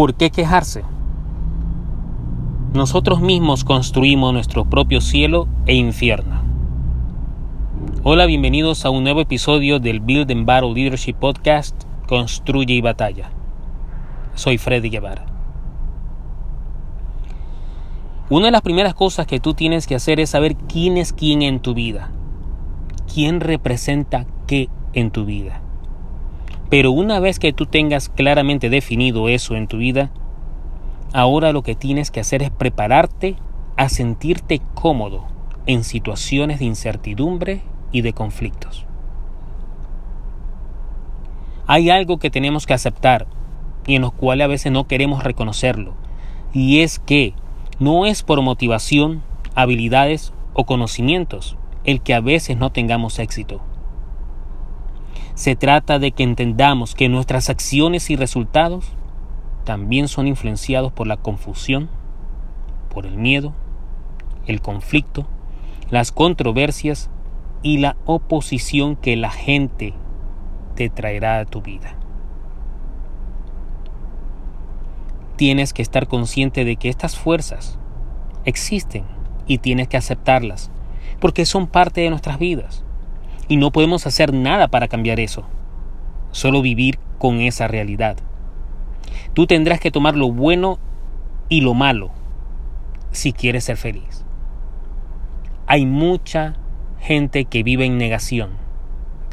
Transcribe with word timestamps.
¿Por 0.00 0.14
qué 0.14 0.30
quejarse? 0.30 0.82
Nosotros 2.72 3.20
mismos 3.20 3.64
construimos 3.64 4.32
nuestro 4.32 4.64
propio 4.64 5.02
cielo 5.02 5.46
e 5.66 5.74
infierno. 5.74 6.40
Hola, 8.02 8.24
bienvenidos 8.24 8.86
a 8.86 8.90
un 8.90 9.04
nuevo 9.04 9.20
episodio 9.20 9.78
del 9.78 10.00
Build 10.00 10.30
and 10.30 10.46
Battle 10.46 10.72
Leadership 10.72 11.16
Podcast 11.16 11.84
Construye 12.08 12.72
y 12.72 12.80
Batalla. 12.80 13.30
Soy 14.34 14.56
Freddy 14.56 14.88
Guevara. 14.88 15.26
Una 18.30 18.46
de 18.46 18.52
las 18.52 18.62
primeras 18.62 18.94
cosas 18.94 19.26
que 19.26 19.38
tú 19.38 19.52
tienes 19.52 19.86
que 19.86 19.96
hacer 19.96 20.18
es 20.18 20.30
saber 20.30 20.56
quién 20.56 20.96
es 20.96 21.12
quién 21.12 21.42
en 21.42 21.60
tu 21.60 21.74
vida. 21.74 22.10
Quién 23.12 23.38
representa 23.40 24.24
qué 24.46 24.70
en 24.94 25.10
tu 25.10 25.26
vida. 25.26 25.60
Pero 26.70 26.92
una 26.92 27.18
vez 27.18 27.40
que 27.40 27.52
tú 27.52 27.66
tengas 27.66 28.08
claramente 28.08 28.70
definido 28.70 29.28
eso 29.28 29.56
en 29.56 29.66
tu 29.66 29.78
vida, 29.78 30.10
ahora 31.12 31.52
lo 31.52 31.62
que 31.62 31.74
tienes 31.74 32.12
que 32.12 32.20
hacer 32.20 32.42
es 32.42 32.50
prepararte 32.50 33.36
a 33.76 33.88
sentirte 33.88 34.62
cómodo 34.74 35.26
en 35.66 35.82
situaciones 35.82 36.60
de 36.60 36.66
incertidumbre 36.66 37.62
y 37.90 38.02
de 38.02 38.12
conflictos. 38.12 38.86
Hay 41.66 41.90
algo 41.90 42.18
que 42.18 42.30
tenemos 42.30 42.66
que 42.66 42.74
aceptar 42.74 43.26
y 43.86 43.96
en 43.96 44.02
los 44.02 44.12
cuales 44.12 44.44
a 44.44 44.48
veces 44.48 44.70
no 44.70 44.86
queremos 44.86 45.24
reconocerlo, 45.24 45.94
y 46.52 46.80
es 46.80 46.98
que 46.98 47.34
no 47.78 48.06
es 48.06 48.22
por 48.22 48.40
motivación, 48.42 49.22
habilidades 49.54 50.32
o 50.52 50.64
conocimientos 50.64 51.56
el 51.84 52.00
que 52.00 52.14
a 52.14 52.20
veces 52.20 52.56
no 52.56 52.70
tengamos 52.70 53.18
éxito. 53.18 53.60
Se 55.40 55.56
trata 55.56 55.98
de 55.98 56.12
que 56.12 56.22
entendamos 56.22 56.94
que 56.94 57.08
nuestras 57.08 57.48
acciones 57.48 58.10
y 58.10 58.16
resultados 58.16 58.92
también 59.64 60.06
son 60.06 60.26
influenciados 60.26 60.92
por 60.92 61.06
la 61.06 61.16
confusión, 61.16 61.88
por 62.90 63.06
el 63.06 63.16
miedo, 63.16 63.54
el 64.44 64.60
conflicto, 64.60 65.26
las 65.88 66.12
controversias 66.12 67.08
y 67.62 67.78
la 67.78 67.96
oposición 68.04 68.96
que 68.96 69.16
la 69.16 69.30
gente 69.30 69.94
te 70.74 70.90
traerá 70.90 71.38
a 71.38 71.46
tu 71.46 71.62
vida. 71.62 71.96
Tienes 75.36 75.72
que 75.72 75.80
estar 75.80 76.06
consciente 76.06 76.66
de 76.66 76.76
que 76.76 76.90
estas 76.90 77.16
fuerzas 77.16 77.78
existen 78.44 79.04
y 79.46 79.56
tienes 79.56 79.88
que 79.88 79.96
aceptarlas, 79.96 80.70
porque 81.18 81.46
son 81.46 81.66
parte 81.66 82.02
de 82.02 82.10
nuestras 82.10 82.38
vidas 82.38 82.84
y 83.50 83.56
no 83.56 83.72
podemos 83.72 84.06
hacer 84.06 84.32
nada 84.32 84.68
para 84.68 84.86
cambiar 84.86 85.18
eso, 85.18 85.42
solo 86.30 86.62
vivir 86.62 87.00
con 87.18 87.40
esa 87.40 87.66
realidad. 87.66 88.16
Tú 89.34 89.48
tendrás 89.48 89.80
que 89.80 89.90
tomar 89.90 90.16
lo 90.16 90.30
bueno 90.30 90.78
y 91.48 91.60
lo 91.60 91.74
malo 91.74 92.12
si 93.10 93.32
quieres 93.32 93.64
ser 93.64 93.76
feliz. 93.76 94.24
Hay 95.66 95.84
mucha 95.84 96.54
gente 97.00 97.44
que 97.44 97.64
vive 97.64 97.86
en 97.86 97.98
negación, 97.98 98.50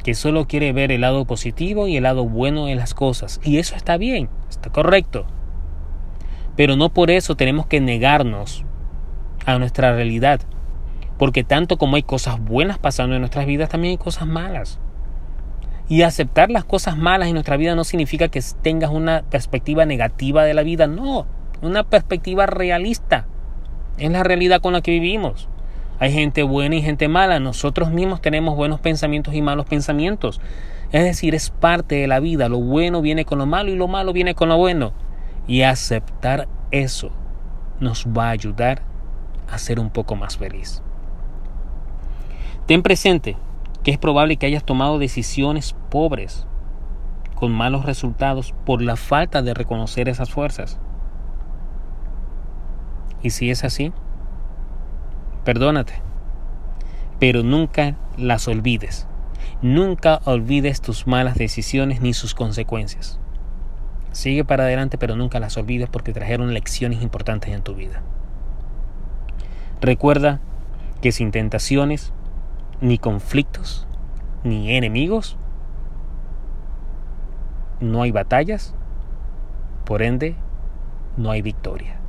que 0.03 0.15
solo 0.15 0.47
quiere 0.47 0.73
ver 0.73 0.91
el 0.91 1.01
lado 1.01 1.25
positivo 1.25 1.87
y 1.87 1.95
el 1.95 2.03
lado 2.03 2.25
bueno 2.25 2.65
de 2.65 2.73
las 2.73 2.95
cosas, 2.95 3.39
y 3.43 3.59
eso 3.59 3.75
está 3.75 3.97
bien, 3.97 4.29
está 4.49 4.71
correcto. 4.71 5.27
Pero 6.55 6.75
no 6.75 6.89
por 6.89 7.11
eso 7.11 7.35
tenemos 7.35 7.67
que 7.67 7.81
negarnos 7.81 8.65
a 9.45 9.59
nuestra 9.59 9.93
realidad 9.93 10.41
porque 11.17 11.43
tanto 11.43 11.77
como 11.77 11.95
hay 11.95 12.03
cosas 12.03 12.39
buenas 12.39 12.77
pasando 12.77 13.15
en 13.15 13.21
nuestras 13.21 13.45
vidas, 13.45 13.69
también 13.69 13.91
hay 13.91 13.97
cosas 13.97 14.27
malas. 14.27 14.79
Y 15.89 16.01
aceptar 16.01 16.49
las 16.49 16.65
cosas 16.65 16.97
malas 16.97 17.29
en 17.29 17.33
nuestra 17.33 17.57
vida 17.57 17.73
no 17.73 17.83
significa 17.83 18.27
que 18.27 18.41
tengas 18.61 18.91
una 18.91 19.23
perspectiva 19.23 19.85
negativa 19.85 20.43
de 20.43 20.53
la 20.53 20.63
vida, 20.63 20.87
no, 20.87 21.25
una 21.61 21.83
perspectiva 21.83 22.45
realista. 22.45 23.25
Es 23.97 24.11
la 24.11 24.23
realidad 24.23 24.61
con 24.61 24.73
la 24.73 24.81
que 24.81 24.91
vivimos. 24.91 25.47
Hay 25.99 26.11
gente 26.11 26.43
buena 26.43 26.75
y 26.75 26.81
gente 26.81 27.07
mala. 27.07 27.39
Nosotros 27.39 27.89
mismos 27.89 28.21
tenemos 28.21 28.55
buenos 28.55 28.79
pensamientos 28.79 29.33
y 29.33 29.41
malos 29.41 29.65
pensamientos. 29.65 30.39
Es 30.91 31.03
decir, 31.03 31.33
es 31.33 31.49
parte 31.49 31.95
de 31.95 32.07
la 32.07 32.19
vida. 32.19 32.49
Lo 32.49 32.59
bueno 32.59 33.01
viene 33.01 33.25
con 33.25 33.39
lo 33.39 33.45
malo 33.45 33.71
y 33.71 33.75
lo 33.75 33.87
malo 33.87 34.13
viene 34.13 34.35
con 34.35 34.49
lo 34.49 34.57
bueno. 34.57 34.93
Y 35.47 35.63
aceptar 35.63 36.47
eso 36.69 37.11
nos 37.79 38.05
va 38.05 38.27
a 38.27 38.31
ayudar 38.31 38.83
a 39.49 39.57
ser 39.57 39.79
un 39.79 39.89
poco 39.89 40.15
más 40.15 40.37
feliz. 40.37 40.83
Ten 42.67 42.83
presente 42.83 43.37
que 43.83 43.91
es 43.91 43.97
probable 43.97 44.35
que 44.35 44.45
hayas 44.45 44.65
tomado 44.65 44.99
decisiones 44.99 45.73
pobres 45.89 46.45
con 47.33 47.53
malos 47.53 47.85
resultados 47.85 48.53
por 48.65 48.81
la 48.81 48.97
falta 48.97 49.41
de 49.41 49.53
reconocer 49.53 50.09
esas 50.09 50.29
fuerzas. 50.29 50.77
Y 53.23 53.29
si 53.29 53.49
es 53.51 53.63
así, 53.63 53.93
perdónate, 55.45 55.93
pero 57.19 57.41
nunca 57.41 57.95
las 58.17 58.49
olvides. 58.49 59.07
Nunca 59.61 60.19
olvides 60.25 60.81
tus 60.81 61.07
malas 61.07 61.35
decisiones 61.35 62.01
ni 62.01 62.13
sus 62.13 62.35
consecuencias. 62.35 63.17
Sigue 64.11 64.43
para 64.43 64.65
adelante, 64.65 64.97
pero 64.97 65.15
nunca 65.15 65.39
las 65.39 65.55
olvides 65.55 65.87
porque 65.89 66.11
trajeron 66.11 66.53
lecciones 66.53 67.01
importantes 67.01 67.53
en 67.53 67.61
tu 67.61 67.75
vida. 67.75 68.01
Recuerda 69.79 70.41
que 71.01 71.13
sin 71.13 71.31
tentaciones 71.31 72.11
ni 72.81 72.97
conflictos, 72.97 73.87
ni 74.43 74.75
enemigos. 74.75 75.37
No 77.79 78.01
hay 78.01 78.11
batallas, 78.11 78.73
por 79.85 80.01
ende, 80.01 80.35
no 81.15 81.31
hay 81.31 81.41
victoria. 81.41 81.99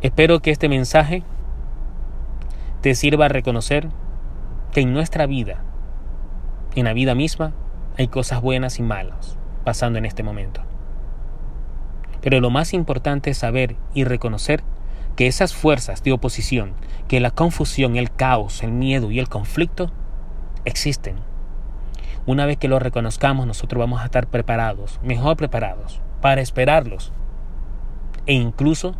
Espero 0.00 0.40
que 0.40 0.50
este 0.50 0.68
mensaje 0.68 1.24
te 2.82 2.94
sirva 2.94 3.26
a 3.26 3.28
reconocer 3.28 3.88
que 4.72 4.80
en 4.80 4.92
nuestra 4.92 5.26
vida, 5.26 5.62
en 6.76 6.84
la 6.84 6.92
vida 6.92 7.14
misma, 7.14 7.52
hay 7.96 8.06
cosas 8.06 8.40
buenas 8.40 8.78
y 8.78 8.82
malas 8.82 9.36
pasando 9.64 9.98
en 9.98 10.06
este 10.06 10.22
momento. 10.22 10.62
Pero 12.20 12.40
lo 12.40 12.50
más 12.50 12.74
importante 12.74 13.30
es 13.30 13.38
saber 13.38 13.76
y 13.92 14.04
reconocer 14.04 14.62
que 15.18 15.26
esas 15.26 15.52
fuerzas 15.52 16.04
de 16.04 16.12
oposición, 16.12 16.74
que 17.08 17.18
la 17.18 17.32
confusión, 17.32 17.96
el 17.96 18.08
caos, 18.08 18.62
el 18.62 18.70
miedo 18.70 19.10
y 19.10 19.18
el 19.18 19.28
conflicto 19.28 19.90
existen. 20.64 21.16
Una 22.24 22.46
vez 22.46 22.56
que 22.56 22.68
lo 22.68 22.78
reconozcamos, 22.78 23.44
nosotros 23.44 23.80
vamos 23.80 24.00
a 24.00 24.04
estar 24.04 24.28
preparados, 24.28 25.00
mejor 25.02 25.36
preparados, 25.36 26.00
para 26.20 26.40
esperarlos 26.40 27.12
e 28.26 28.34
incluso 28.34 28.94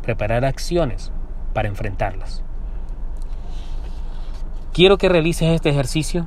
preparar 0.00 0.46
acciones 0.46 1.12
para 1.52 1.68
enfrentarlas. 1.68 2.42
Quiero 4.72 4.96
que 4.96 5.10
realices 5.10 5.50
este 5.50 5.68
ejercicio 5.68 6.26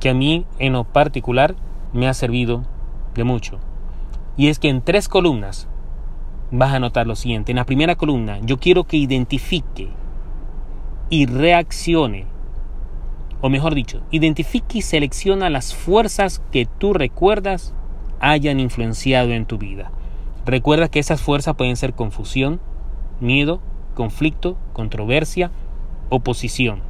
que 0.00 0.10
a 0.10 0.14
mí 0.14 0.44
en 0.58 0.74
lo 0.74 0.84
particular 0.84 1.54
me 1.94 2.08
ha 2.08 2.12
servido 2.12 2.66
de 3.14 3.24
mucho. 3.24 3.58
Y 4.36 4.48
es 4.48 4.58
que 4.58 4.68
en 4.68 4.82
tres 4.82 5.08
columnas 5.08 5.66
vas 6.50 6.74
a 6.74 6.78
notar 6.78 7.06
lo 7.06 7.16
siguiente. 7.16 7.52
En 7.52 7.56
la 7.56 7.66
primera 7.66 7.96
columna, 7.96 8.38
yo 8.42 8.58
quiero 8.58 8.84
que 8.84 8.96
identifique 8.96 9.88
y 11.08 11.26
reaccione, 11.26 12.26
o 13.40 13.48
mejor 13.48 13.74
dicho, 13.74 14.02
identifique 14.10 14.78
y 14.78 14.82
selecciona 14.82 15.50
las 15.50 15.74
fuerzas 15.74 16.42
que 16.50 16.66
tú 16.66 16.92
recuerdas 16.92 17.74
hayan 18.20 18.60
influenciado 18.60 19.30
en 19.30 19.46
tu 19.46 19.58
vida. 19.58 19.90
Recuerda 20.46 20.88
que 20.88 20.98
esas 20.98 21.20
fuerzas 21.20 21.56
pueden 21.56 21.76
ser 21.76 21.94
confusión, 21.94 22.60
miedo, 23.20 23.60
conflicto, 23.94 24.56
controversia, 24.72 25.50
oposición. 26.08 26.80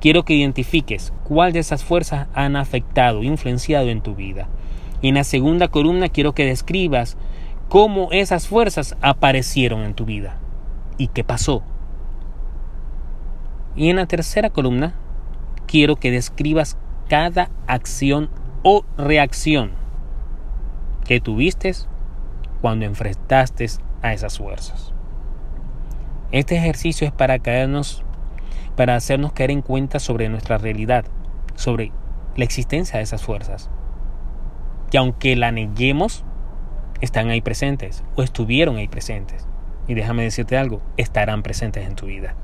Quiero 0.00 0.24
que 0.24 0.34
identifiques 0.34 1.12
cuál 1.24 1.52
de 1.52 1.58
esas 1.58 1.84
fuerzas 1.84 2.28
han 2.34 2.56
afectado, 2.56 3.22
influenciado 3.22 3.88
en 3.88 4.00
tu 4.00 4.14
vida. 4.14 4.48
Y 5.02 5.08
en 5.08 5.16
la 5.16 5.24
segunda 5.24 5.68
columna 5.68 6.08
quiero 6.08 6.32
que 6.32 6.46
describas 6.46 7.16
cómo 7.70 8.08
esas 8.10 8.48
fuerzas 8.48 8.96
aparecieron 9.00 9.82
en 9.82 9.94
tu 9.94 10.04
vida 10.04 10.36
y 10.98 11.06
qué 11.06 11.22
pasó. 11.22 11.62
Y 13.76 13.90
en 13.90 13.96
la 13.96 14.06
tercera 14.06 14.50
columna, 14.50 14.94
quiero 15.68 15.94
que 15.94 16.10
describas 16.10 16.76
cada 17.08 17.48
acción 17.68 18.28
o 18.64 18.84
reacción 18.98 19.70
que 21.04 21.20
tuviste 21.20 21.72
cuando 22.60 22.86
enfrentaste 22.86 23.66
a 24.02 24.12
esas 24.12 24.36
fuerzas. 24.36 24.92
Este 26.32 26.56
ejercicio 26.56 27.06
es 27.06 27.12
para 27.12 27.38
caernos, 27.38 28.02
para 28.76 28.96
hacernos 28.96 29.32
caer 29.32 29.52
en 29.52 29.62
cuenta 29.62 30.00
sobre 30.00 30.28
nuestra 30.28 30.58
realidad, 30.58 31.04
sobre 31.54 31.92
la 32.34 32.42
existencia 32.42 32.96
de 32.96 33.04
esas 33.04 33.22
fuerzas. 33.22 33.70
Que 34.90 34.98
aunque 34.98 35.36
la 35.36 35.52
neguemos, 35.52 36.24
están 37.00 37.30
ahí 37.30 37.40
presentes 37.40 38.04
o 38.16 38.22
estuvieron 38.22 38.76
ahí 38.76 38.88
presentes. 38.88 39.46
Y 39.88 39.94
déjame 39.94 40.22
decirte 40.22 40.56
algo, 40.56 40.80
estarán 40.96 41.42
presentes 41.42 41.86
en 41.86 41.96
tu 41.96 42.06
vida. 42.06 42.34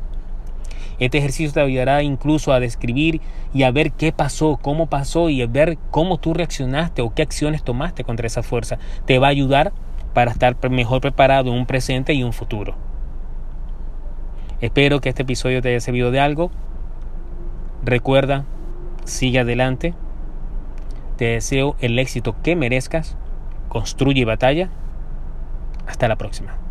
Este 0.99 1.19
ejercicio 1.19 1.53
te 1.53 1.61
ayudará 1.61 2.03
incluso 2.03 2.53
a 2.53 2.61
describir 2.61 3.21
y 3.53 3.65
a 3.65 3.71
ver 3.71 3.93
qué 3.93 4.13
pasó, 4.13 4.59
cómo 4.61 4.87
pasó 4.87 5.29
y 5.29 5.43
a 5.43 5.47
ver 5.47 5.77
cómo 5.91 6.19
tú 6.19 6.33
reaccionaste 6.33 7.03
o 7.03 7.13
qué 7.15 7.23
acciones 7.23 7.63
tomaste 7.63 8.03
contra 8.03 8.27
esa 8.27 8.43
fuerza. 8.43 8.79
Te 9.05 9.19
va 9.19 9.27
a 9.27 9.31
ayudar 9.31 9.73
para 10.15 10.31
estar 10.31 10.57
mejor 10.71 11.03
preparado 11.03 11.51
en 11.51 11.59
un 11.59 11.67
presente 11.67 12.15
y 12.15 12.23
un 12.23 12.33
futuro. 12.33 12.75
Espero 14.63 15.03
que 15.03 15.11
este 15.11 15.23
episodio 15.23 15.61
te 15.61 15.69
haya 15.69 15.81
servido 15.81 16.11
de 16.11 16.21
algo. 16.21 16.51
Recuerda, 17.85 18.47
sigue 19.05 19.41
adelante. 19.41 19.93
Te 21.19 21.27
deseo 21.27 21.77
el 21.81 21.99
éxito 21.99 22.35
que 22.43 22.57
merezcas. 22.57 23.19
Construye 23.77 24.25
batalla. 24.25 24.71
Hasta 25.87 26.09
la 26.09 26.17
próxima. 26.17 26.66